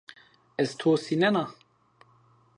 [0.63, 1.45] Ez to sînena